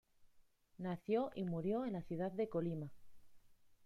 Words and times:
Nació 0.79 1.29
y 1.35 1.45
murió 1.45 1.85
en 1.85 1.93
la 1.93 2.01
ciudad 2.01 2.31
de 2.31 2.49
Colima. 2.49 2.89